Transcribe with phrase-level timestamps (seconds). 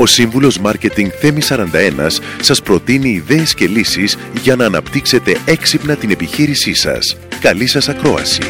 [0.00, 6.10] Ο σύμβουλος Μάρκετινγκ Θέμης 41 σας προτείνει ιδέες και λύσεις για να αναπτύξετε έξυπνα την
[6.10, 7.16] επιχείρησή σας.
[7.40, 8.42] Καλή σας ακρόαση!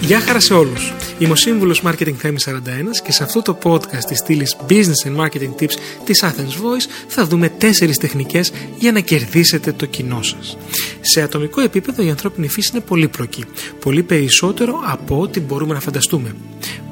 [0.00, 0.92] Γεια χαρά σε όλους!
[1.18, 5.16] Είμαι ο σύμβουλος Marketing Θέμης 41 και σε αυτό το podcast της στήλης Business and
[5.16, 5.74] Marketing Tips
[6.04, 10.56] της Athens Voice θα δούμε τέσσερις τεχνικές για να κερδίσετε το κοινό σας.
[11.00, 13.44] Σε ατομικό επίπεδο η ανθρώπινη φύση είναι πολύπλοκη,
[13.80, 16.34] πολύ περισσότερο από ό,τι μπορούμε να φανταστούμε.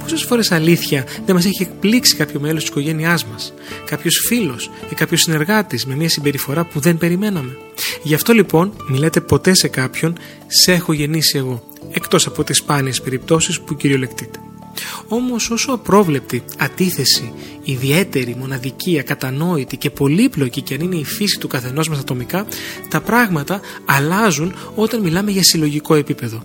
[0.03, 3.53] Πόσες φορές αλήθεια δεν μας έχει εκπλήξει κάποιο μέλος της οικογένειάς μας,
[3.87, 7.57] κάποιος φίλος ή κάποιος συνεργάτης με μια συμπεριφορά που δεν περιμέναμε;
[8.03, 13.01] Γι' αυτό λοιπόν, μιλάτε ποτέ σε κάποιον, σε έχω γεννήσει εγώ εκτός από τις σπάνιες
[13.01, 14.39] περιπτώσεις που κυριολεκτείται.
[15.09, 17.33] Όμως όσο απρόβλεπτη, ατίθεση,
[17.63, 22.47] ιδιαίτερη, μοναδική, ακατανόητη και πολύπλοκη και αν είναι η φύση του καθενός μας ατομικά,
[22.89, 26.43] τα πράγματα αλλάζουν όταν μιλάμε για συλλογικό επίπεδο.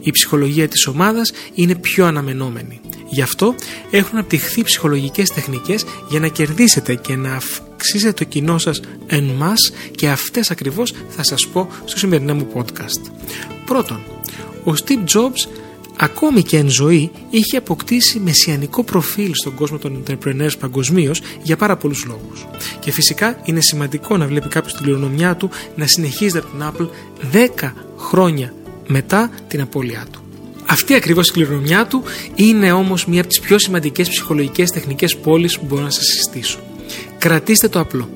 [0.00, 2.80] Η ψυχολογία της ομάδας είναι πιο αναμενόμενη.
[3.10, 3.54] Γι' αυτό
[3.90, 9.72] έχουν αναπτυχθεί ψυχολογικές τεχνικές για να κερδίσετε και να αυξήσετε το κοινό σας εν μας
[9.90, 13.10] και αυτές ακριβώς θα σας πω στο σημερινό μου podcast.
[13.64, 14.00] Πρώτον,
[14.64, 15.48] ο Steve Jobs
[15.96, 21.76] ακόμη και εν ζωή είχε αποκτήσει μεσιανικό προφίλ στον κόσμο των entrepreneurs παγκοσμίως για πάρα
[21.76, 22.46] πολλούς λόγους.
[22.80, 26.88] Και φυσικά είναι σημαντικό να βλέπει κάποιος την κληρονομιά του να συνεχίζεται από την
[27.32, 28.54] Apple 10 χρόνια
[28.86, 30.27] μετά την απώλειά του.
[30.70, 32.02] Αυτή ακριβώς η κληρονομιά του
[32.34, 36.58] είναι όμως μία από τις πιο σημαντικές ψυχολογικές τεχνικές πόλεις που μπορώ να σας συστήσω.
[37.18, 38.08] Κρατήστε το απλό.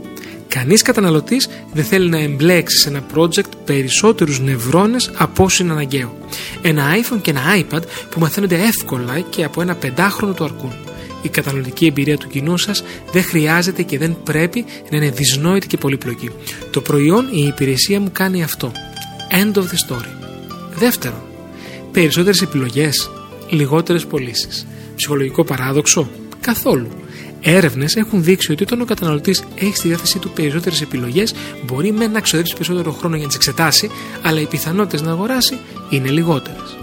[0.48, 6.16] Κανείς καταναλωτής δεν θέλει να εμπλέξει σε ένα project περισσότερους νευρώνες από όσο είναι αναγκαίο.
[6.62, 10.72] Ένα iPhone και ένα iPad που μαθαίνονται εύκολα και από ένα πεντάχρονο του αρκούν.
[11.22, 15.76] Η καταναλωτική εμπειρία του κοινού σας δεν χρειάζεται και δεν πρέπει να είναι δυσνόητη και
[15.76, 16.30] πολύπλοκη.
[16.70, 18.72] Το προϊόν ή η υπηρεσία μου κάνει αυτό.
[19.30, 20.12] End of the story.
[20.78, 21.22] Δεύτερον,
[21.92, 23.10] περισσότερες επιλογές,
[23.50, 24.66] λιγότερες πωλήσεις.
[24.96, 26.10] Ψυχολογικό παράδοξο;
[26.40, 26.88] Καθόλου.
[27.40, 32.06] Έρευνες έχουν δείξει ότι όταν ο καταναλωτής έχει στη διάθεσή του περισσότερες επιλογές, μπορεί με
[32.06, 33.90] να ξοδέψει περισσότερο χρόνο για να τις εξετάσει,
[34.22, 35.58] αλλά οι πιθανότητες να αγοράσει
[35.90, 36.76] είναι λιγότερες.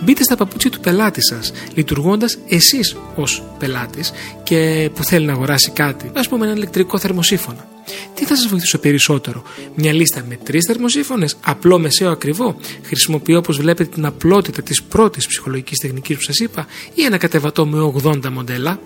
[0.00, 5.70] Μπείτε στα παπούτσια του πελάτη σας, λειτουργώντας εσείς ως πελάτης και που θέλει να αγοράσει
[5.70, 7.68] κάτι, ας πούμε ένα ηλεκτρικό θερμοσύφωνα.
[8.14, 9.42] Τι θα σας βοηθήσει περισσότερο,
[9.74, 15.26] μια λίστα με τρεις θερμοσύφωνε, απλό, μεσαίο, ακριβό, χρησιμοποιώ όπως βλέπετε την απλότητα της πρώτης
[15.26, 18.80] ψυχολογικής τεχνικής που σας είπα, ή ένα κατεβατό με 80 μοντέλα;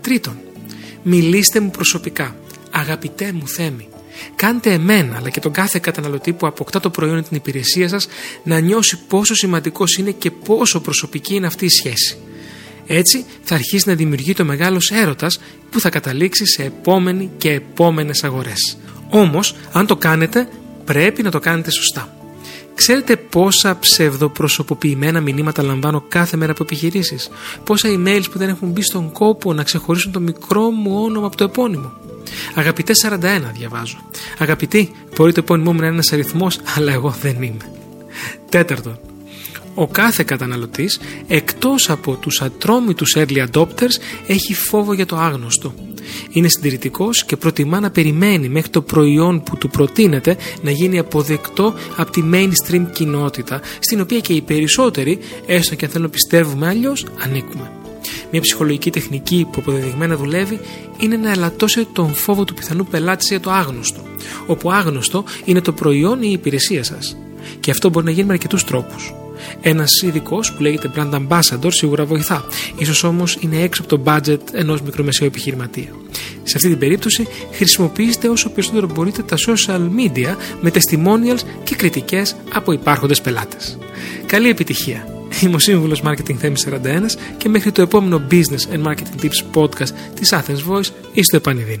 [0.00, 0.38] Τρίτον,
[1.02, 2.36] μιλήστε μου προσωπικά.
[2.70, 3.88] Αγαπητέ μου Θέμη,
[4.34, 8.08] κάντε εμένα αλλά και τον κάθε καταναλωτή που αποκτά το προϊόν ή την υπηρεσία σας
[8.44, 12.18] να νιώσει πόσο σημαντικός είναι και πόσο προσωπική είναι αυτή η σχέση.
[12.92, 15.40] Έτσι θα αρχίσει να δημιουργεί το μεγάλος έρωτας
[15.70, 18.78] που θα καταλήξει σε επόμενη και επόμενες αγορές.
[19.10, 20.48] Όμως, αν το κάνετε,
[20.84, 22.14] πρέπει να το κάνετε σωστά.
[22.74, 27.30] Ξέρετε πόσα ψευδοπροσωποποιημένα μηνύματα λαμβάνω κάθε μέρα από επιχειρήσεις;
[27.64, 31.36] Πόσα emails που δεν έχουν μπει στον κόπο να ξεχωρίσουν το μικρό μου όνομα από
[31.36, 31.92] το επώνυμο;
[32.54, 33.16] Αγαπητέ 41
[33.54, 33.96] διαβάζω.
[34.38, 37.70] Αγαπητοί, μπορεί το επώνυμό μου να είναι ένας αριθμός, αλλά εγώ δεν είμαι.
[38.48, 38.98] Τέταρτον,
[39.74, 43.94] ο κάθε καταναλωτής εκτός από τους ατρόμητους early adopters
[44.26, 45.74] έχει φόβο για το άγνωστο.
[46.30, 51.74] Είναι συντηρητικός και προτιμά να περιμένει μέχρι το προϊόν που του προτείνεται να γίνει αποδεκτό
[51.96, 56.66] από τη mainstream κοινότητα στην οποία και οι περισσότεροι, έστω και αν θέλουν να πιστεύουμε
[56.66, 57.70] αλλιώς, ανήκουμε.
[58.30, 60.60] Μια ψυχολογική τεχνική που αποδεδειγμένα δουλεύει
[60.98, 64.00] είναι να ελαττώσει τον φόβο του πιθανού πελάτης για το άγνωστο,
[64.46, 67.16] όπου άγνωστο είναι το προϊόν ή η υπηρεσία σας.
[67.60, 69.12] Και αυτό μπορεί να γίνει με αρκετούς τρόπους.
[69.60, 72.44] Ένας ειδικός που λέγεται brand ambassador σίγουρα βοηθά.
[72.92, 75.88] σω όμως είναι έξω από το budget ενός μικρομεσαίου επιχειρηματία.
[76.42, 82.36] Σε αυτή την περίπτωση χρησιμοποιήστε όσο περισσότερο μπορείτε τα social media με testimonials και κριτικές
[82.52, 83.78] από υπάρχοντες πελάτες.
[84.26, 85.04] Καλή επιτυχία!
[85.42, 89.90] Είμαι ο σύμβουλος Marketing Θέμης 41 και μέχρι το επόμενο Business and Marketing Tips podcast
[90.14, 91.80] της Athens Voice είστε επανειδήν.